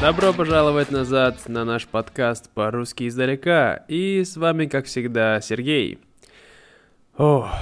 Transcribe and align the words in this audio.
Добро 0.00 0.32
пожаловать 0.32 0.90
назад 0.90 1.46
на 1.46 1.66
наш 1.66 1.86
подкаст 1.86 2.48
по-русски 2.54 3.06
издалека. 3.06 3.84
И 3.86 4.24
с 4.24 4.38
вами, 4.38 4.64
как 4.64 4.86
всегда, 4.86 5.42
Сергей. 5.42 5.98
О, 7.18 7.52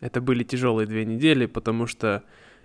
это 0.00 0.20
были 0.20 0.44
тяжелые 0.44 0.86
две 0.86 1.06
недели, 1.06 1.46
потому 1.46 1.86
что 1.86 2.22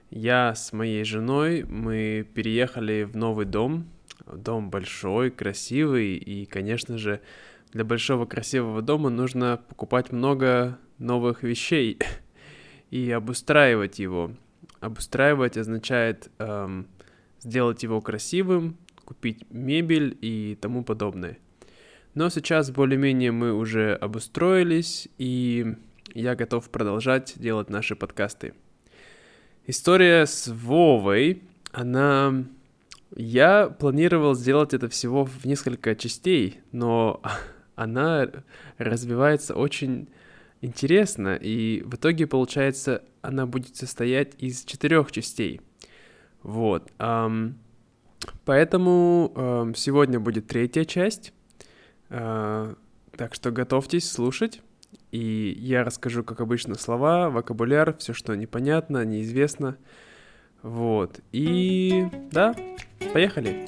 я 0.09 0.54
с 0.54 0.73
моей 0.73 1.05
женой, 1.05 1.64
мы 1.64 2.28
переехали 2.33 3.04
в 3.04 3.15
новый 3.15 3.46
дом. 3.46 3.88
Дом 4.25 4.70
большой, 4.70 5.32
красивый, 5.32 6.18
и, 6.18 6.45
конечно 6.45 6.97
же, 6.97 7.21
для 7.71 7.86
большого 7.86 8.25
красивого 8.25 8.82
дома 8.82 9.09
нужно 9.09 9.61
покупать 9.70 10.11
много 10.11 10.77
новых 10.97 11.41
вещей 11.41 12.00
и 12.91 13.10
обустраивать 13.11 13.97
его. 13.97 14.32
Обустраивать 14.82 15.55
означает 15.55 16.29
эм, 16.38 16.89
сделать 17.39 17.82
его 17.82 18.02
красивым, 18.02 18.77
купить 19.05 19.45
мебель 19.50 20.18
и 20.21 20.57
тому 20.59 20.83
подобное. 20.83 21.37
Но 22.13 22.29
сейчас 22.29 22.71
более-менее 22.71 23.32
мы 23.32 23.54
уже 23.54 23.93
обустроились, 23.93 25.07
и 25.18 25.75
я 26.13 26.36
готов 26.36 26.69
продолжать 26.69 27.33
делать 27.36 27.69
наши 27.69 27.96
подкасты. 27.96 28.54
История 29.68 30.25
с 30.25 30.47
Вовой, 30.47 31.41
она... 31.71 32.45
Я 33.16 33.67
планировал 33.67 34.36
сделать 34.36 34.73
это 34.73 34.89
всего 34.89 35.25
в 35.25 35.45
несколько 35.45 35.95
частей, 35.95 36.59
но 36.72 37.22
она 37.75 38.30
развивается 38.77 39.55
очень 39.55 40.09
интересно, 40.61 41.35
и 41.35 41.81
в 41.83 41.95
итоге, 41.95 42.27
получается, 42.27 43.03
она 43.21 43.45
будет 43.45 43.75
состоять 43.75 44.33
из 44.37 44.63
четырех 44.65 45.11
частей. 45.11 45.61
Вот. 46.43 46.91
Um, 46.97 47.55
поэтому 48.45 49.31
um, 49.35 49.75
сегодня 49.75 50.19
будет 50.19 50.47
третья 50.47 50.85
часть. 50.85 51.33
Uh, 52.09 52.77
так 53.17 53.33
что 53.33 53.52
готовьтесь 53.52 54.09
слушать. 54.09 54.61
И 55.11 55.55
я 55.57 55.83
расскажу, 55.83 56.23
как 56.23 56.41
обычно, 56.41 56.75
слова, 56.75 57.29
вокабуляр, 57.29 57.95
все, 57.97 58.13
что 58.13 58.35
непонятно, 58.35 59.05
неизвестно. 59.05 59.77
Вот. 60.61 61.19
И 61.31 62.07
да, 62.31 62.55
поехали. 63.13 63.65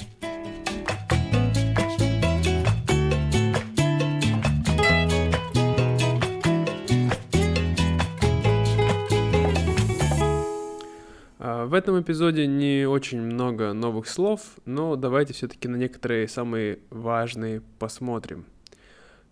В 11.40 11.76
этом 11.76 12.02
эпизоде 12.02 12.48
не 12.48 12.88
очень 12.88 13.22
много 13.22 13.74
новых 13.74 14.08
слов, 14.08 14.42
но 14.66 14.96
давайте 14.96 15.34
все-таки 15.34 15.68
на 15.68 15.76
некоторые 15.76 16.28
самые 16.28 16.80
важные 16.90 17.62
посмотрим. 17.78 18.46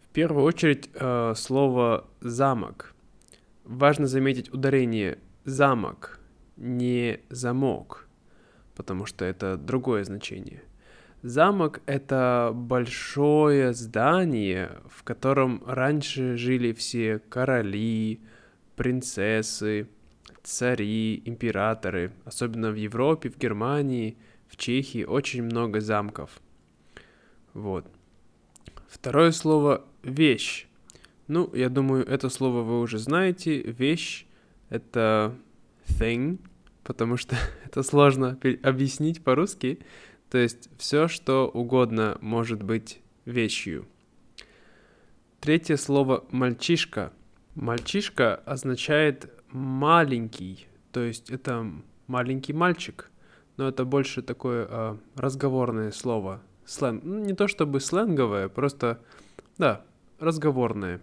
В 0.03 0.09
первую 0.13 0.45
очередь 0.45 0.87
э, 0.93 1.33
слово 1.35 2.05
замок. 2.21 2.93
Важно 3.63 4.05
заметить 4.05 4.53
ударение 4.53 5.17
замок, 5.45 6.19
не 6.57 7.21
замок, 7.29 8.07
потому 8.75 9.07
что 9.07 9.25
это 9.25 9.57
другое 9.57 10.03
значение. 10.03 10.61
Замок— 11.23 11.81
это 11.87 12.51
большое 12.53 13.73
здание, 13.73 14.77
в 14.87 15.03
котором 15.03 15.63
раньше 15.65 16.37
жили 16.37 16.71
все 16.71 17.17
короли, 17.17 18.21
принцессы, 18.75 19.87
цари, 20.45 21.21
императоры, 21.25 22.11
особенно 22.23 22.71
в 22.71 22.75
Европе, 22.75 23.29
в 23.29 23.37
Германии, 23.37 24.17
в 24.47 24.57
Чехии 24.57 25.03
очень 25.03 25.43
много 25.43 25.81
замков. 25.81 26.39
Вот. 27.53 27.85
Второе 28.87 29.31
слово 29.31 29.85
вещь. 30.03 30.67
Ну, 31.27 31.49
я 31.53 31.69
думаю, 31.69 32.05
это 32.05 32.29
слово 32.29 32.61
вы 32.61 32.79
уже 32.79 32.99
знаете. 32.99 33.61
Вещь 33.61 34.25
это 34.69 35.35
thing, 35.87 36.39
потому 36.83 37.17
что 37.17 37.35
это 37.65 37.83
сложно 37.83 38.39
объяснить 38.63 39.23
по-русски. 39.23 39.79
То 40.29 40.37
есть 40.37 40.69
все, 40.77 41.07
что 41.07 41.47
угодно 41.47 42.17
может 42.21 42.61
быть 42.61 43.01
вещью. 43.25 43.87
Третье 45.39 45.77
слово 45.77 46.25
мальчишка. 46.31 47.13
Мальчишка 47.55 48.35
означает 48.35 49.31
маленький, 49.49 50.67
то 50.91 51.01
есть 51.01 51.29
это 51.29 51.65
маленький 52.07 52.53
мальчик, 52.53 53.11
но 53.57 53.67
это 53.67 53.85
больше 53.85 54.21
такое 54.21 54.67
э, 54.69 54.97
разговорное 55.15 55.91
слово, 55.91 56.41
сленг, 56.65 57.03
ну, 57.03 57.19
не 57.19 57.33
то 57.33 57.47
чтобы 57.47 57.79
сленговое, 57.79 58.49
просто, 58.49 58.99
да, 59.57 59.83
разговорное. 60.19 61.01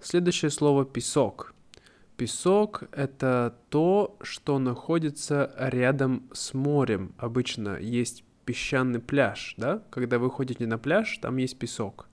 Следующее 0.00 0.50
слово 0.50 0.84
песок. 0.84 1.54
Песок— 2.16 2.84
это 2.92 3.56
то, 3.70 4.16
что 4.20 4.58
находится 4.58 5.54
рядом 5.56 6.28
с 6.32 6.52
морем. 6.52 7.14
Обычно 7.16 7.78
есть 7.78 8.24
песчаный 8.44 9.00
пляж, 9.00 9.54
да? 9.56 9.82
Когда 9.90 10.18
вы 10.18 10.30
ходите 10.30 10.66
на 10.66 10.76
пляж, 10.76 11.18
там 11.18 11.38
есть 11.38 11.58
песок. 11.58 12.08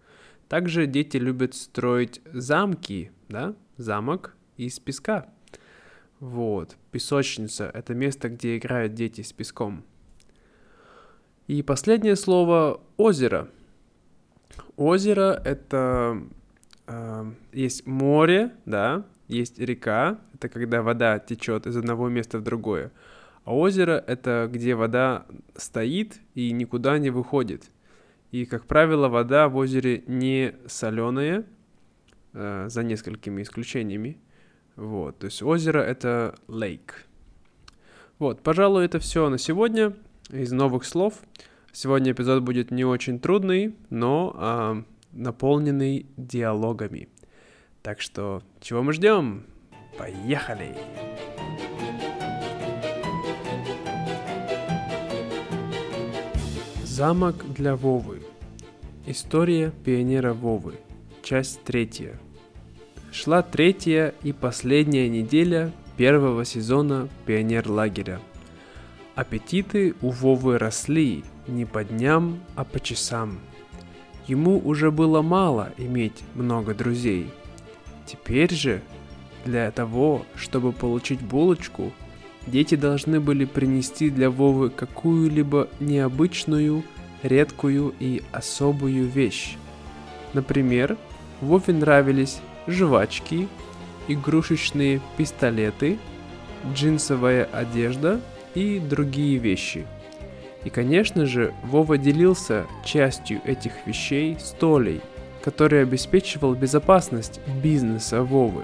Также 0.47 0.85
дети 0.85 1.17
любят 1.17 1.55
строить 1.55 2.21
замки, 2.31 3.11
да? 3.27 3.53
Замок 3.75 4.36
из 4.57 4.79
песка. 4.79 5.27
Вот, 6.19 6.75
песочница— 6.91 7.69
это 7.73 7.93
место, 7.93 8.29
где 8.29 8.57
играют 8.57 8.93
дети 8.93 9.21
с 9.21 9.31
песком. 9.31 9.83
И 11.47 11.61
последнее 11.61 12.15
слово— 12.15 12.81
озеро. 12.97 13.49
Озеро— 14.75 15.41
это... 15.45 16.21
Э, 16.87 17.31
есть 17.53 17.85
море, 17.85 18.51
да, 18.65 19.05
есть 19.27 19.59
река, 19.59 20.19
это 20.33 20.49
когда 20.49 20.81
вода 20.81 21.19
течет 21.19 21.67
из 21.67 21.77
одного 21.77 22.09
места 22.09 22.39
в 22.39 22.43
другое. 22.43 22.91
А 23.43 23.55
озеро— 23.55 24.03
это 24.07 24.49
где 24.51 24.75
вода 24.75 25.25
стоит 25.55 26.19
и 26.33 26.51
никуда 26.51 26.97
не 26.97 27.09
выходит. 27.09 27.71
И, 28.31 28.45
как 28.45 28.65
правило, 28.65 29.07
вода 29.07 29.47
в 29.47 29.55
озере 29.55 30.03
не 30.07 30.55
соленая, 30.65 31.45
э, 32.33 32.67
за 32.69 32.83
несколькими 32.83 33.41
исключениями. 33.41 34.17
Вот, 34.77 35.17
то 35.17 35.25
есть 35.25 35.41
озеро 35.41 35.79
это 35.79 36.35
lake. 36.47 36.91
Вот, 38.19 38.41
пожалуй, 38.41 38.85
это 38.85 38.99
все 38.99 39.27
на 39.29 39.39
сегодня 39.39 39.93
из 40.29 40.51
новых 40.51 40.85
слов. 40.85 41.15
Сегодня 41.73 42.11
эпизод 42.11 42.43
будет 42.43 42.71
не 42.71 42.85
очень 42.85 43.19
трудный, 43.19 43.75
но 43.89 44.33
а, 44.35 44.83
наполненный 45.11 46.05
диалогами. 46.15 47.09
Так 47.81 48.01
что, 48.01 48.43
чего 48.61 48.83
мы 48.83 48.93
ждем? 48.93 49.45
Поехали! 49.97 50.75
Замок 56.83 57.35
для 57.53 57.75
Вовы. 57.75 58.21
История 59.05 59.71
пионера 59.83 60.33
Вовы. 60.33 60.75
Часть 61.21 61.63
третья. 61.63 62.19
Шла 63.11 63.41
третья 63.41 64.13
и 64.21 64.33
последняя 64.33 65.07
неделя 65.07 65.71
первого 65.95 66.43
сезона 66.45 67.07
пионер-лагеря. 67.25 68.19
Аппетиты 69.15 69.95
у 70.01 70.09
Вовы 70.09 70.57
росли 70.57 71.23
не 71.47 71.65
по 71.65 71.83
дням, 71.83 72.39
а 72.55 72.63
по 72.65 72.79
часам. 72.79 73.39
Ему 74.27 74.59
уже 74.59 74.91
было 74.91 75.21
мало 75.21 75.71
иметь 75.77 76.21
много 76.35 76.75
друзей. 76.75 77.31
Теперь 78.05 78.53
же, 78.53 78.81
для 79.45 79.71
того, 79.71 80.25
чтобы 80.35 80.73
получить 80.73 81.21
булочку, 81.21 81.93
дети 82.45 82.75
должны 82.75 83.21
были 83.21 83.45
принести 83.45 84.09
для 84.09 84.29
Вовы 84.29 84.69
какую-либо 84.69 85.69
необычную, 85.79 86.83
редкую 87.23 87.95
и 87.99 88.21
особую 88.33 89.07
вещь. 89.07 89.55
Например, 90.33 90.97
Вове 91.39 91.73
нравились 91.73 92.41
жвачки, 92.67 93.47
игрушечные 94.07 95.01
пистолеты, 95.17 95.97
джинсовая 96.73 97.45
одежда 97.45 98.21
и 98.55 98.79
другие 98.79 99.37
вещи. 99.37 99.85
И, 100.63 100.69
конечно 100.69 101.25
же, 101.25 101.53
Вова 101.63 101.97
делился 101.97 102.65
частью 102.83 103.41
этих 103.45 103.71
вещей 103.85 104.37
с 104.39 104.51
Толей, 104.51 105.01
который 105.43 105.81
обеспечивал 105.81 106.55
безопасность 106.55 107.39
бизнеса 107.63 108.21
Вовы. 108.23 108.63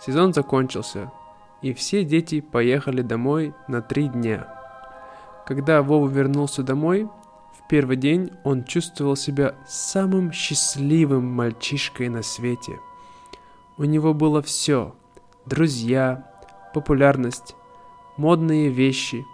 Сезон 0.00 0.32
закончился, 0.32 1.10
и 1.62 1.72
все 1.72 2.04
дети 2.04 2.40
поехали 2.40 3.02
домой 3.02 3.54
на 3.68 3.82
три 3.82 4.08
дня. 4.08 4.48
Когда 5.46 5.82
Вова 5.82 6.08
вернулся 6.08 6.62
домой, 6.62 7.08
в 7.52 7.68
первый 7.68 7.96
день 7.96 8.30
он 8.44 8.64
чувствовал 8.64 9.16
себя 9.16 9.54
самым 9.66 10.32
счастливым 10.32 11.26
мальчишкой 11.26 12.08
на 12.08 12.22
свете. 12.22 12.78
У 13.76 13.84
него 13.84 14.14
было 14.14 14.42
все– 14.42 14.94
друзья, 15.46 16.26
популярность, 16.72 17.56
модные 18.16 18.68
вещи. 18.68 19.24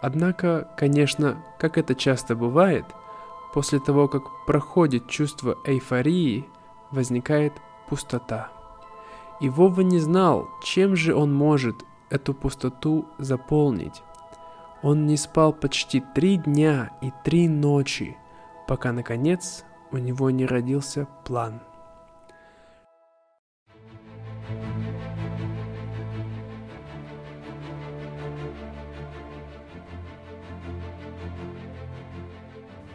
Однако, 0.00 0.68
конечно, 0.76 1.42
как 1.58 1.78
это 1.78 1.94
часто 1.94 2.36
бывает, 2.36 2.84
после 3.52 3.80
того, 3.80 4.08
как 4.08 4.22
проходит 4.46 5.08
чувство 5.08 5.56
эйфории, 5.64 6.44
возникает 6.90 7.52
пустота. 7.88 8.53
И 9.40 9.48
Вова 9.48 9.80
не 9.80 9.98
знал, 9.98 10.48
чем 10.62 10.96
же 10.96 11.14
он 11.14 11.34
может 11.34 11.76
эту 12.10 12.34
пустоту 12.34 13.06
заполнить. 13.18 14.02
Он 14.82 15.06
не 15.06 15.16
спал 15.16 15.52
почти 15.52 16.02
три 16.14 16.36
дня 16.36 16.90
и 17.00 17.10
три 17.24 17.48
ночи, 17.48 18.16
пока, 18.68 18.92
наконец, 18.92 19.64
у 19.90 19.96
него 19.96 20.30
не 20.30 20.46
родился 20.46 21.08
план. 21.24 21.60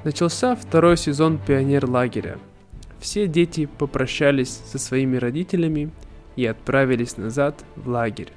Начался 0.04 0.56
второй 0.56 0.96
сезон 0.96 1.38
пионер-лагеря. 1.38 2.40
Все 3.00 3.28
дети 3.28 3.66
попрощались 3.66 4.50
со 4.50 4.80
своими 4.80 5.18
родителями 5.18 5.92
и 6.40 6.46
отправились 6.46 7.18
назад 7.18 7.64
в 7.76 7.90
лагерь, 7.90 8.32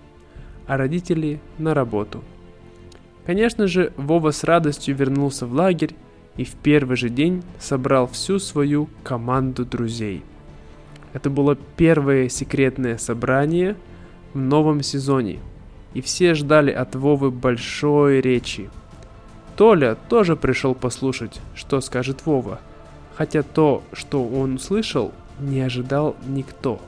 а 0.66 0.76
родители 0.76 1.40
на 1.58 1.74
работу– 1.74 2.22
Конечно 3.26 3.68
же, 3.68 3.92
Вова 3.96 4.32
с 4.32 4.42
радостью 4.44 4.96
вернулся 4.96 5.46
в 5.46 5.52
лагерь 5.52 5.94
и 6.36 6.44
в 6.44 6.54
первый 6.54 6.96
же 6.96 7.08
день 7.08 7.42
собрал 7.60 8.08
всю 8.08 8.38
свою 8.38 8.88
команду 9.04 9.64
друзей. 9.64 10.22
Это 11.12 11.30
было 11.30 11.56
первое 11.76 12.28
секретное 12.28 12.96
собрание 12.96 13.76
в 14.34 14.38
новом 14.38 14.82
сезоне, 14.82 15.38
и 15.94 16.00
все 16.00 16.34
ждали 16.34 16.72
от 16.72 16.96
Вовы 16.96 17.30
большой 17.30 18.20
речи. 18.20 18.70
Толя 19.56 19.96
тоже 20.08 20.34
пришел 20.34 20.74
послушать, 20.74 21.40
что 21.54 21.80
скажет 21.80 22.24
Вова, 22.24 22.60
хотя 23.14 23.42
то, 23.42 23.82
что 23.92 24.26
он 24.26 24.54
услышал, 24.54 25.12
не 25.38 25.60
ожидал 25.60 26.16
никто. 26.26 26.80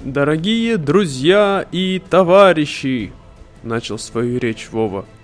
«Дорогие 0.00 0.76
друзья 0.76 1.66
и 1.72 2.00
товарищи!»– 2.10 3.12
начал 3.62 3.98
свою 3.98 4.38
речь 4.38 4.68
Вова– 4.70 5.04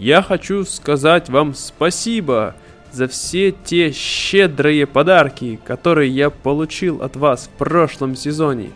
я 0.00 0.22
хочу 0.22 0.64
сказать 0.64 1.28
вам 1.28 1.54
спасибо 1.54 2.56
за 2.90 3.06
все 3.06 3.52
те 3.52 3.92
щедрые 3.92 4.86
подарки, 4.86 5.60
которые 5.62 6.10
я 6.10 6.30
получил 6.30 7.02
от 7.02 7.16
вас 7.16 7.48
в 7.48 7.58
прошлом 7.58 8.16
сезоне. 8.16 8.70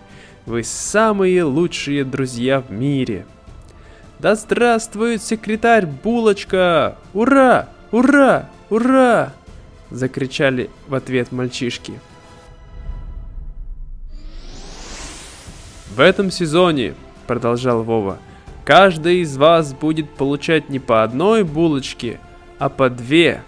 Вы 0.45 0.65
самые 0.65 1.45
лучшие 1.45 2.05
друзья 2.05 2.61
в 2.61 2.71
мире. 2.71 3.25
Да 4.19 4.35
здравствует 4.35 5.23
секретарь 5.23 5.87
Булочка! 5.87 6.99
Ура! 7.15 7.71
Ура! 7.91 8.51
Ура! 8.69 9.33
Закричали 9.91 10.69
в 10.89 10.95
ответ 10.95 11.33
мальчишки. 11.33 11.95
В 15.95 16.01
этом 16.01 16.31
сезоне, 16.31 16.95
продолжал 17.27 17.83
Вова, 17.83 18.19
Каждый 18.65 19.19
из 19.19 19.37
вас 19.37 19.75
будет 19.75 20.09
получать 20.09 20.71
не 20.71 20.79
по 20.79 21.03
одной 21.03 21.45
булочке, 21.45 22.19
а 22.59 22.71
по 22.71 22.89
две. 22.89 23.43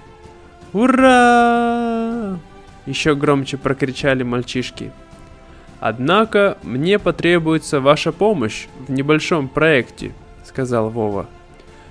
Ура! 0.75 2.39
Еще 2.85 3.15
громче 3.15 3.57
прокричали 3.57 4.23
мальчишки. 4.23 4.93
Однако 5.81 6.59
мне 6.63 6.99
потребуется 6.99 7.81
ваша 7.81 8.13
помощь 8.13 8.67
в 8.87 8.93
небольшом 8.93 9.49
проекте, 9.49 10.13
сказал 10.45 10.91
Вова. 10.91 11.27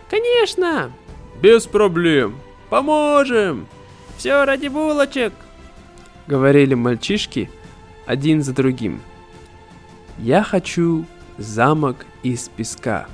Конечно! 0.10 0.92
Без 1.42 1.66
проблем. 1.66 2.36
Поможем! 2.70 3.66
Все 4.18 4.46
ради 4.46 4.68
булочек! 4.68 5.34
Говорили 6.28 6.76
мальчишки 6.76 7.50
один 8.06 8.44
за 8.44 8.54
другим. 8.54 9.02
Я 10.18 10.44
хочу 10.44 11.06
замок 11.38 12.06
из 12.24 12.48
песка. 12.48 13.08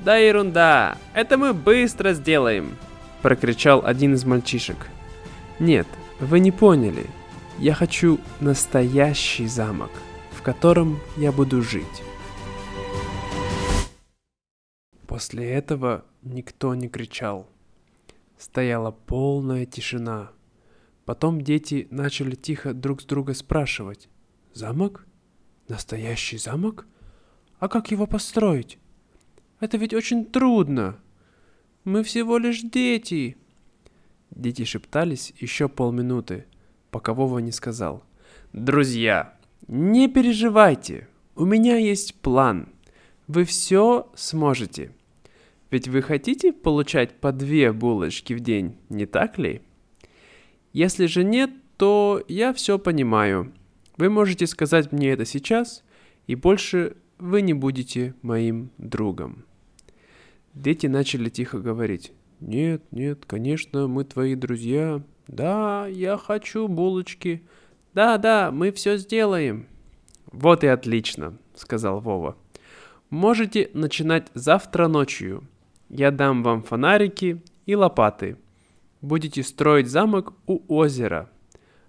Да 0.00 0.16
ерунда, 0.16 0.96
это 1.12 1.36
мы 1.36 1.52
быстро 1.52 2.14
сделаем, 2.14 2.76
прокричал 3.22 3.84
один 3.84 4.14
из 4.14 4.24
мальчишек. 4.24 4.88
Нет, 5.58 5.86
вы 6.18 6.40
не 6.40 6.50
поняли. 6.50 7.06
Я 7.58 7.74
хочу 7.74 8.18
настоящий 8.40 9.46
замок, 9.46 9.90
в 10.32 10.42
котором 10.42 10.98
я 11.16 11.32
буду 11.32 11.62
жить. 11.62 12.02
После 15.06 15.50
этого 15.50 16.04
никто 16.22 16.74
не 16.74 16.88
кричал. 16.88 17.46
Стояла 18.38 18.90
полная 18.90 19.64
тишина. 19.64 20.30
Потом 21.06 21.40
дети 21.40 21.86
начали 21.90 22.34
тихо 22.34 22.74
друг 22.74 23.00
с 23.00 23.04
друга 23.04 23.32
спрашивать. 23.32 24.08
«Замок? 24.52 25.05
Настоящий 25.68 26.38
замок? 26.38 26.86
А 27.58 27.68
как 27.68 27.90
его 27.90 28.06
построить? 28.06 28.78
Это 29.60 29.76
ведь 29.78 29.94
очень 29.94 30.24
трудно. 30.24 30.98
Мы 31.84 32.02
всего 32.02 32.38
лишь 32.38 32.62
дети. 32.62 33.36
Дети 34.30 34.64
шептались 34.64 35.32
еще 35.38 35.68
полминуты, 35.68 36.46
пока 36.90 37.14
Вова 37.14 37.38
не 37.38 37.52
сказал. 37.52 38.04
Друзья, 38.52 39.36
не 39.66 40.08
переживайте. 40.08 41.08
У 41.34 41.44
меня 41.44 41.76
есть 41.76 42.14
план. 42.16 42.68
Вы 43.26 43.44
все 43.44 44.10
сможете. 44.14 44.92
Ведь 45.70 45.88
вы 45.88 46.00
хотите 46.02 46.52
получать 46.52 47.14
по 47.14 47.32
две 47.32 47.72
булочки 47.72 48.34
в 48.34 48.40
день, 48.40 48.76
не 48.88 49.06
так 49.06 49.36
ли? 49.38 49.62
Если 50.72 51.06
же 51.06 51.24
нет, 51.24 51.50
то 51.76 52.22
я 52.28 52.52
все 52.52 52.78
понимаю. 52.78 53.52
Вы 53.96 54.10
можете 54.10 54.46
сказать 54.46 54.92
мне 54.92 55.10
это 55.10 55.24
сейчас, 55.24 55.82
и 56.26 56.34
больше 56.34 56.96
вы 57.18 57.40
не 57.42 57.54
будете 57.54 58.14
моим 58.22 58.70
другом. 58.78 59.44
Дети 60.52 60.86
начали 60.86 61.30
тихо 61.30 61.58
говорить. 61.58 62.12
Нет, 62.40 62.82
нет, 62.90 63.24
конечно, 63.26 63.88
мы 63.88 64.04
твои 64.04 64.34
друзья. 64.34 65.02
Да, 65.26 65.86
я 65.86 66.18
хочу 66.18 66.68
булочки. 66.68 67.42
Да, 67.94 68.18
да, 68.18 68.50
мы 68.50 68.70
все 68.72 68.98
сделаем. 68.98 69.66
Вот 70.30 70.62
и 70.64 70.66
отлично, 70.66 71.38
сказал 71.54 72.00
Вова. 72.00 72.36
Можете 73.08 73.70
начинать 73.72 74.28
завтра 74.34 74.88
ночью. 74.88 75.44
Я 75.88 76.10
дам 76.10 76.42
вам 76.42 76.62
фонарики 76.62 77.40
и 77.64 77.74
лопаты. 77.74 78.36
Будете 79.00 79.42
строить 79.42 79.88
замок 79.88 80.34
у 80.46 80.60
озера. 80.68 81.30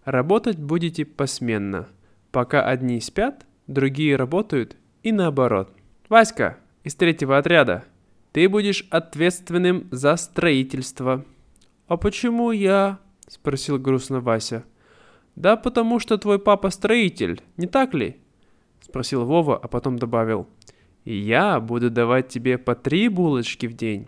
Работать 0.05 0.57
будете 0.57 1.03
посменно. 1.03 1.89
Пока 2.31 2.63
одни 2.63 3.00
спят, 3.00 3.46
другие 3.67 4.15
работают 4.15 4.75
и 5.03 5.12
наоборот. 5.12 5.74
Васька 6.10 6.57
из 6.84 6.96
третьего 6.96 7.38
отряда, 7.38 7.86
ты 8.31 8.48
будешь 8.50 8.86
ответственным 8.89 9.88
за 9.91 10.15
строительство. 10.15 11.25
А 11.88 11.98
почему 11.98 12.51
я? 12.51 13.00
Спросил 13.27 13.79
грустно 13.79 14.19
Вася. 14.19 14.63
Да 15.36 15.55
потому 15.55 16.00
что 16.00 16.17
твой 16.17 16.39
папа 16.39 16.69
строитель, 16.69 17.41
не 17.57 17.67
так 17.67 17.93
ли? 17.93 18.17
Спросил 18.81 19.25
Вова, 19.25 19.57
а 19.57 19.67
потом 19.67 19.98
добавил. 20.00 20.48
И 21.03 21.15
я 21.15 21.60
буду 21.60 21.89
давать 21.89 22.27
тебе 22.27 22.57
по 22.57 22.75
три 22.75 23.07
булочки 23.07 23.65
в 23.65 23.74
день. 23.74 24.07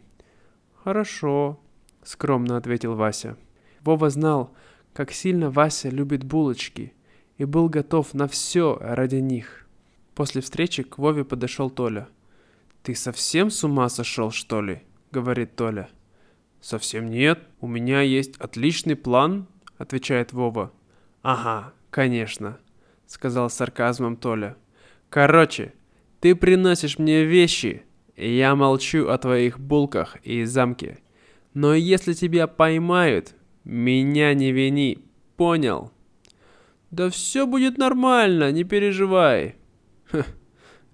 Хорошо, 0.83 1.59
скромно 2.03 2.57
ответил 2.57 2.95
Вася. 2.95 3.37
Вова 3.81 4.09
знал, 4.09 4.53
как 4.93 5.11
сильно 5.11 5.49
Вася 5.49 5.89
любит 5.89 6.23
булочки 6.23 6.93
и 7.39 7.45
был 7.45 7.69
готов 7.69 8.13
на 8.13 8.27
все 8.27 8.77
ради 8.79 9.15
них. 9.15 9.65
После 10.13 10.41
встречи 10.41 10.83
к 10.83 10.99
Вове 10.99 11.23
подошел 11.23 11.69
Толя. 11.71 12.07
«Ты 12.83 12.93
совсем 12.93 13.49
с 13.49 13.63
ума 13.63 13.89
сошел, 13.89 14.29
что 14.29 14.61
ли?»— 14.61 14.83
говорит 15.11 15.55
Толя. 15.55 15.89
«Совсем 16.61 17.09
нет. 17.09 17.39
У 17.61 17.67
меня 17.67 18.01
есть 18.01 18.35
отличный 18.37 18.97
план»,— 18.97 19.47
отвечает 19.77 20.33
Вова. 20.33 20.73
«Ага, 21.21 21.73
конечно»,— 21.89 22.59
сказал 23.07 23.49
с 23.49 23.53
сарказмом 23.53 24.17
Толя. 24.17 24.57
«Короче, 25.09 25.73
ты 26.19 26.35
приносишь 26.35 26.99
мне 26.99 27.23
вещи, 27.23 27.83
и 28.17 28.35
я 28.35 28.53
молчу 28.55 29.07
о 29.07 29.17
твоих 29.17 29.59
булках 29.59 30.17
и 30.23 30.43
замке. 30.43 30.99
Но 31.53 31.73
если 31.73 32.11
тебя 32.11 32.47
поймают, 32.47 33.33
меня 33.63 34.33
не 34.33 34.51
вини, 34.51 34.99
понял?» 35.37 35.93
«Да 36.91 37.09
все 37.09 37.45
будет 37.45 37.77
нормально, 37.77 38.51
не 38.51 38.63
переживай», 38.63 39.55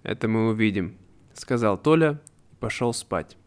это 0.06 0.28
мы 0.28 0.50
увидим»,— 0.50 0.98
сказал 1.34 1.78
Толя 1.78 2.22
и 2.52 2.56
пошел 2.56 2.94
спать. 2.94 3.38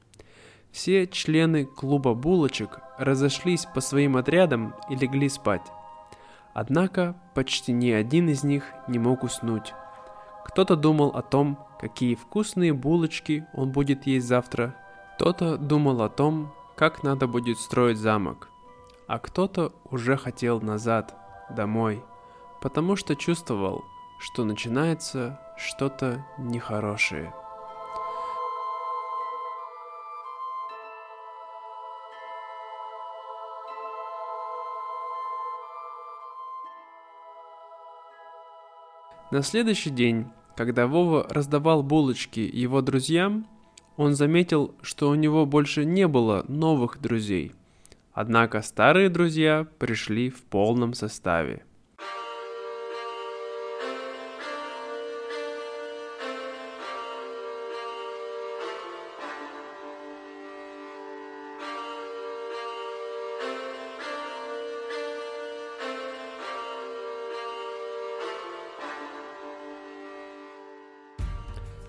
Все 0.73 1.07
члены 1.07 1.65
клуба 1.65 2.15
булочек 2.15 2.81
разошлись 2.99 3.65
по 3.65 3.81
своим 3.81 4.17
отрядам 4.17 4.75
и 4.91 4.97
легли 4.97 5.29
спать. 5.29 5.63
Однако 6.55 7.15
почти 7.35 7.73
ни 7.73 7.91
один 7.91 8.29
из 8.29 8.43
них 8.43 8.65
не 8.89 8.99
мог 8.99 9.23
уснуть. 9.23 9.73
Кто-то 10.47 10.75
думал 10.75 11.11
о 11.11 11.23
том, 11.23 11.65
какие 11.81 12.17
вкусные 12.17 12.73
булочки 12.73 13.47
он 13.55 13.71
будет 13.71 14.07
есть 14.07 14.27
завтра. 14.27 14.75
Кто-то 15.15 15.57
думал 15.59 16.03
о 16.03 16.09
том, 16.09 16.53
как 16.75 17.05
надо 17.05 17.29
будет 17.29 17.59
строить 17.59 17.99
замок. 17.99 18.49
А 19.07 19.21
кто-то 19.21 19.73
уже 19.91 20.17
хотел 20.17 20.61
назад, 20.61 21.15
домой, 21.51 22.03
потому 22.61 22.97
что 22.97 23.17
чувствовал, 23.17 23.85
что 24.19 24.45
начинается 24.45 25.41
что-то 25.57 26.27
нехорошее. 26.39 27.33
На 39.31 39.43
следующий 39.43 39.91
день, 39.91 40.29
когда 40.57 40.87
Вова 40.87 41.27
раздавал 41.29 41.83
булочки 41.83 42.41
его 42.41 42.81
друзьям, 42.81 43.47
он 43.99 44.15
заметил, 44.15 44.75
что 44.81 45.11
у 45.11 45.15
него 45.15 45.45
больше 45.45 45.85
не 45.85 46.09
было 46.09 46.47
новых 46.49 46.99
друзей. 47.01 47.53
Однако 48.15 48.63
старые 48.63 49.11
друзья 49.11 49.67
пришли 49.79 50.31
в 50.31 50.43
полном 50.45 50.95
составе. 50.95 51.63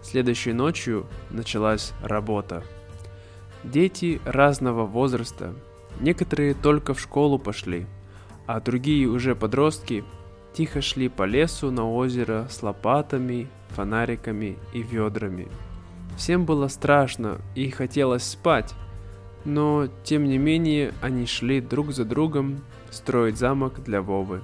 Следующей 0.10 0.54
ночью 0.54 1.06
началась 1.30 1.94
работа. 2.02 2.64
Дети 3.64 4.20
разного 4.26 4.88
возраста, 4.88 5.54
некоторые 6.00 6.56
только 6.56 6.96
в 6.96 7.00
школу 7.00 7.38
пошли, 7.38 7.86
а 8.48 8.60
другие 8.60 9.08
уже 9.08 9.36
подростки 9.36 10.04
тихо 10.52 10.82
шли 10.82 11.10
по 11.10 11.28
лесу 11.28 11.70
на 11.70 11.88
озеро 11.88 12.48
с 12.50 12.64
лопатами, 12.64 13.50
фонариками 13.68 14.58
и 14.74 14.82
ведрами. 14.82 15.48
Всем 16.18 16.44
было 16.44 16.70
страшно 16.70 17.38
и 17.54 17.70
хотелось 17.70 18.24
спать, 18.24 18.74
но 19.46 19.90
тем 20.04 20.24
не 20.24 20.40
менее 20.40 20.92
они 21.04 21.28
шли 21.28 21.62
друг 21.62 21.92
за 21.92 22.04
другом 22.04 22.62
строить 22.90 23.38
замок 23.38 23.84
для 23.84 24.02
Вовы. 24.02 24.42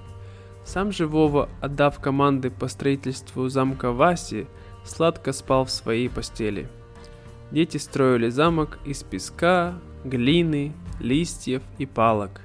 Сам 0.63 0.91
же 0.91 1.07
Вова, 1.07 1.49
отдав 1.59 1.99
команды 1.99 2.51
по 2.51 2.67
строительству 2.67 3.49
замка 3.49 3.91
Васи, 3.91 4.45
сладко 4.85 5.33
спал 5.33 5.65
в 5.65 5.71
своей 5.71 6.09
постели. 6.09 6.67
Дети 7.51 7.77
строили 7.77 8.29
замок 8.29 8.79
из 8.85 9.03
песка, 9.03 9.79
глины, 10.03 10.73
листьев 10.99 11.61
и 11.77 11.85
палок. 11.85 12.41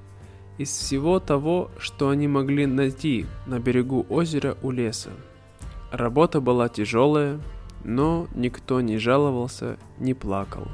Из 0.58 0.68
всего 0.68 1.20
того, 1.20 1.70
что 1.78 2.10
они 2.10 2.28
могли 2.28 2.66
найти 2.66 3.26
на 3.46 3.58
берегу 3.60 4.04
озера 4.08 4.56
у 4.62 4.70
леса. 4.70 5.10
Работа 5.90 6.40
была 6.40 6.68
тяжелая, 6.68 7.40
но 7.82 8.28
никто 8.34 8.80
не 8.80 8.98
жаловался, 8.98 9.78
не 9.98 10.14
плакал. 10.14 10.68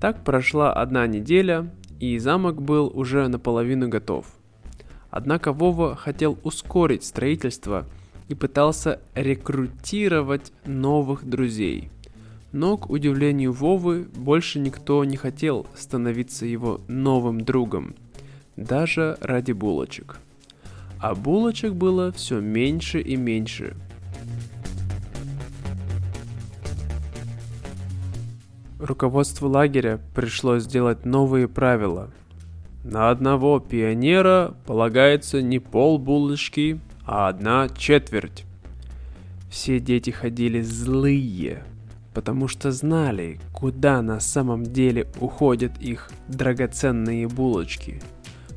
Так 0.00 0.24
прошла 0.24 0.72
одна 0.72 1.06
неделя, 1.06 1.70
и 1.98 2.18
замок 2.18 2.62
был 2.62 2.90
уже 2.94 3.28
наполовину 3.28 3.88
готов. 3.88 4.26
Однако 5.10 5.52
Вова 5.52 5.94
хотел 5.94 6.38
ускорить 6.42 7.04
строительство 7.04 7.84
и 8.28 8.34
пытался 8.34 9.00
рекрутировать 9.14 10.52
новых 10.64 11.28
друзей. 11.28 11.90
Но, 12.52 12.78
к 12.78 12.88
удивлению 12.88 13.52
Вовы, 13.52 14.06
больше 14.16 14.58
никто 14.58 15.04
не 15.04 15.16
хотел 15.16 15.66
становиться 15.76 16.46
его 16.46 16.80
новым 16.88 17.42
другом, 17.42 17.94
даже 18.56 19.18
ради 19.20 19.52
булочек. 19.52 20.18
А 20.98 21.14
булочек 21.14 21.74
было 21.74 22.10
все 22.12 22.40
меньше 22.40 23.00
и 23.00 23.16
меньше– 23.16 23.76
Руководству 28.80 29.46
лагеря 29.46 30.00
пришлось 30.14 30.62
сделать 30.62 31.04
новые 31.04 31.48
правила. 31.48 32.10
На 32.82 33.10
одного 33.10 33.60
пионера 33.60 34.54
полагается 34.66 35.42
не 35.42 35.58
пол 35.58 35.98
булочки, 35.98 36.80
а 37.04 37.28
одна 37.28 37.68
четверть. 37.68 38.46
Все 39.50 39.80
дети 39.80 40.08
ходили 40.08 40.62
злые, 40.62 41.62
потому 42.14 42.48
что 42.48 42.72
знали, 42.72 43.38
куда 43.52 44.00
на 44.00 44.18
самом 44.18 44.62
деле 44.62 45.06
уходят 45.20 45.72
их 45.78 46.10
драгоценные 46.28 47.28
булочки, 47.28 48.00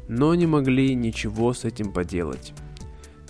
но 0.07 0.35
не 0.35 0.47
могли 0.47 0.95
ничего 0.95 1.53
с 1.53 1.65
этим 1.65 1.91
поделать. 1.91 2.53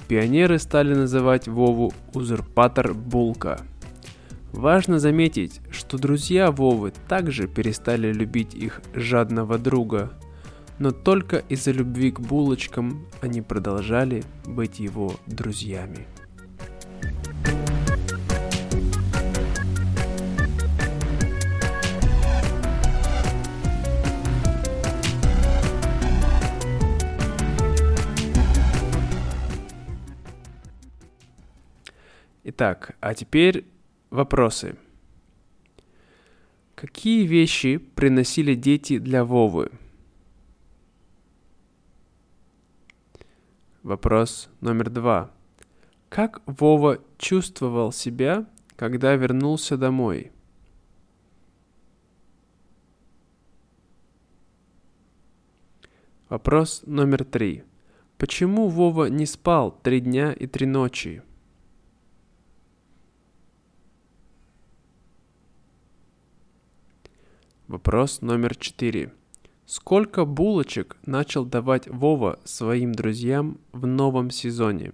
Пионеры 0.07 0.59
стали 0.59 0.93
называть 0.93 1.47
Вову 1.47 1.91
узурпатор 2.13 2.93
Булка– 2.93 3.61
Важно 4.53 4.99
заметить, 4.99 5.61
что 5.71 5.97
друзья 5.97 6.51
Вовы 6.51 6.93
также 7.09 7.47
перестали 7.47 8.13
любить 8.13 8.53
их 8.53 8.83
жадного 8.93 9.57
друга, 9.57 10.13
но 10.77 10.91
только 10.91 11.37
из-за 11.49 11.71
любви 11.71 12.11
к 12.11 12.19
булочкам 12.19 13.07
они 13.19 13.41
продолжали 13.41 14.23
быть 14.45 14.79
его 14.79 15.15
друзьями. 15.25 16.05
Итак, 32.43 32.95
а 32.99 33.15
теперь 33.15 33.65
Вопросы. 34.13 34.77
Какие 36.75 37.25
вещи 37.25 37.77
приносили 37.79 38.53
дети 38.53 38.99
для 38.99 39.25
Вовы? 39.25 39.71
Вопрос 43.81 44.49
номер 44.61 44.91
два. 44.91 45.31
Как 46.09 46.43
Вова 46.45 46.99
чувствовал 47.17 47.91
себя, 47.91 48.45
когда 48.75 49.15
вернулся 49.15 49.77
домой? 49.77 50.31
Вопрос 56.29 56.83
номер 56.85 57.25
три. 57.25 57.63
Почему 58.19 58.67
Вова 58.67 59.05
не 59.05 59.25
спал 59.25 59.71
три 59.71 60.01
дня 60.01 60.31
и 60.33 60.45
три 60.45 60.67
ночи? 60.67 61.23
Вопрос 67.73 68.21
номер 68.21 68.55
четыре. 68.55 69.11
Сколько 69.65 70.25
булочек 70.25 70.95
начал 71.07 71.43
давать 71.43 71.87
Вова 71.87 72.39
своим 72.43 72.91
друзьям 72.93 73.57
в 73.71 73.87
новом 73.87 74.29
сезоне? 74.29 74.93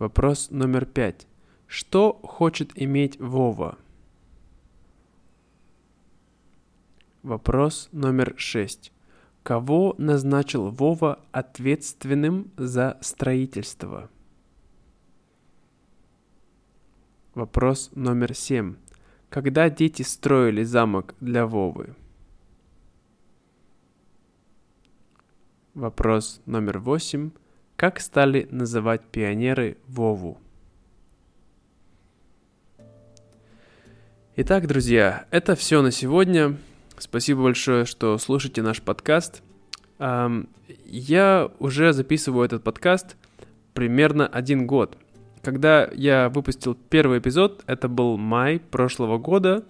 Вопрос 0.00 0.50
номер 0.50 0.86
пять. 0.86 1.28
Что 1.68 2.14
хочет 2.24 2.72
иметь 2.74 3.16
Вова? 3.20 3.78
Вопрос 7.22 7.90
номер 7.92 8.34
шесть. 8.36 8.90
Кого 9.44 9.94
назначил 9.98 10.68
Вова 10.70 11.20
ответственным 11.30 12.50
за 12.56 12.98
строительство? 13.02 14.10
Вопрос 17.34 17.90
номер 17.94 18.34
семь. 18.34 18.74
Когда 19.28 19.70
дети 19.70 20.02
строили 20.02 20.64
замок 20.64 21.14
для 21.20 21.46
Вовы? 21.46 21.94
Вопрос 25.74 26.40
номер 26.46 26.80
восемь. 26.80 27.30
Как 27.76 28.00
стали 28.00 28.48
называть 28.50 29.02
пионеры 29.02 29.78
Вову? 29.86 30.38
Итак, 34.34 34.66
друзья, 34.66 35.26
это 35.30 35.54
все 35.54 35.82
на 35.82 35.92
сегодня. 35.92 36.56
Спасибо 36.98 37.44
большое, 37.44 37.84
что 37.84 38.18
слушаете 38.18 38.62
наш 38.62 38.82
подкаст. 38.82 39.42
Я 39.98 41.50
уже 41.60 41.92
записываю 41.92 42.44
этот 42.44 42.64
подкаст 42.64 43.16
примерно 43.72 44.26
один 44.26 44.66
год. 44.66 44.98
Когда 45.42 45.88
я 45.92 46.28
выпустил 46.28 46.74
первый 46.74 47.18
эпизод, 47.18 47.62
это 47.66 47.88
был 47.88 48.18
май 48.18 48.60
прошлого 48.60 49.16
года, 49.16 49.64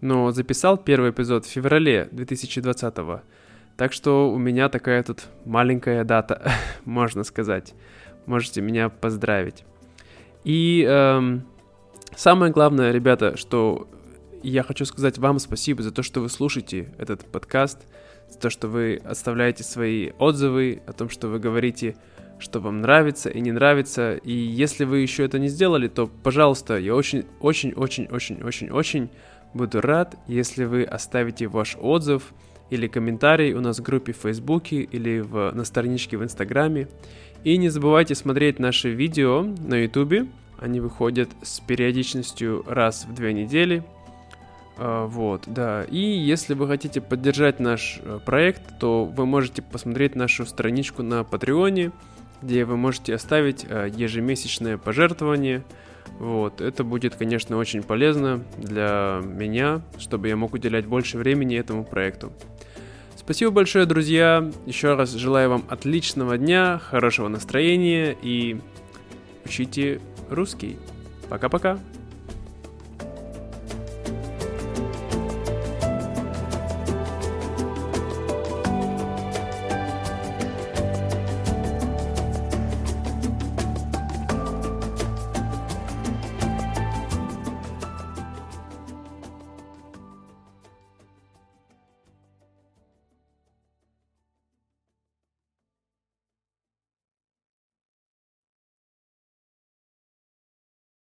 но 0.00 0.30
записал 0.30 0.76
первый 0.78 1.10
эпизод 1.10 1.44
в 1.46 1.50
феврале 1.50 2.08
2020. 2.12 2.94
Так 3.76 3.92
что 3.92 4.30
у 4.30 4.38
меня 4.38 4.68
такая 4.68 5.02
тут 5.02 5.24
маленькая 5.44 6.04
дата, 6.04 6.52
можно 6.84 7.24
сказать. 7.24 7.74
Можете 8.26 8.60
меня 8.60 8.88
поздравить. 8.88 9.64
И 10.44 10.86
эм, 10.88 11.44
самое 12.14 12.52
главное, 12.52 12.92
ребята, 12.92 13.36
что 13.36 13.88
я 14.44 14.62
хочу 14.62 14.84
сказать 14.84 15.18
вам 15.18 15.40
спасибо 15.40 15.82
за 15.82 15.90
то, 15.90 16.04
что 16.04 16.20
вы 16.20 16.28
слушаете 16.28 16.94
этот 16.98 17.24
подкаст, 17.26 17.80
за 18.30 18.38
то, 18.38 18.48
что 18.48 18.68
вы 18.68 19.00
оставляете 19.04 19.64
свои 19.64 20.12
отзывы 20.18 20.82
о 20.86 20.92
том, 20.92 21.08
что 21.08 21.26
вы 21.26 21.40
говорите, 21.40 21.96
что 22.38 22.60
вам 22.60 22.80
нравится 22.80 23.30
и 23.30 23.40
не 23.40 23.52
нравится. 23.52 24.16
И 24.16 24.32
если 24.32 24.84
вы 24.84 24.98
еще 24.98 25.24
это 25.24 25.38
не 25.38 25.48
сделали, 25.48 25.88
то, 25.88 26.06
пожалуйста, 26.06 26.78
я 26.78 26.94
очень-очень-очень-очень-очень 26.94 29.08
буду 29.54 29.80
рад, 29.80 30.16
если 30.26 30.64
вы 30.64 30.84
оставите 30.84 31.48
ваш 31.48 31.76
отзыв 31.80 32.34
или 32.70 32.88
комментарий 32.88 33.54
у 33.54 33.60
нас 33.60 33.78
в 33.78 33.82
группе 33.82 34.12
в 34.12 34.16
Фейсбуке 34.16 34.82
или 34.82 35.20
в, 35.20 35.52
на 35.52 35.64
страничке 35.64 36.16
в 36.16 36.24
Инстаграме. 36.24 36.88
И 37.44 37.56
не 37.58 37.68
забывайте 37.68 38.14
смотреть 38.14 38.58
наши 38.58 38.90
видео 38.90 39.42
на 39.42 39.76
Ютубе. 39.76 40.26
Они 40.58 40.80
выходят 40.80 41.28
с 41.42 41.60
периодичностью 41.60 42.64
раз 42.66 43.06
в 43.08 43.14
две 43.14 43.32
недели. 43.32 43.84
А, 44.78 45.06
вот, 45.06 45.44
да. 45.46 45.84
И 45.84 45.98
если 45.98 46.54
вы 46.54 46.66
хотите 46.66 47.00
поддержать 47.00 47.60
наш 47.60 48.00
э, 48.02 48.18
проект, 48.24 48.78
то 48.78 49.04
вы 49.04 49.26
можете 49.26 49.62
посмотреть 49.62 50.16
нашу 50.16 50.44
страничку 50.44 51.02
на 51.02 51.24
Патреоне, 51.24 51.92
где 52.42 52.64
вы 52.64 52.76
можете 52.76 53.14
оставить 53.14 53.64
э, 53.68 53.90
ежемесячное 53.94 54.78
пожертвование. 54.78 55.64
Вот, 56.18 56.60
это 56.60 56.84
будет, 56.84 57.16
конечно, 57.16 57.56
очень 57.56 57.82
полезно 57.82 58.42
для 58.58 59.20
меня, 59.22 59.82
чтобы 59.98 60.28
я 60.28 60.36
мог 60.36 60.54
уделять 60.54 60.86
больше 60.86 61.18
времени 61.18 61.58
этому 61.58 61.84
проекту. 61.84 62.32
Спасибо 63.16 63.50
большое, 63.50 63.86
друзья. 63.86 64.50
Еще 64.66 64.94
раз 64.94 65.12
желаю 65.12 65.50
вам 65.50 65.64
отличного 65.68 66.38
дня, 66.38 66.78
хорошего 66.78 67.28
настроения 67.28 68.16
и 68.22 68.60
учите 69.44 70.00
русский. 70.30 70.78
Пока-пока. 71.28 71.78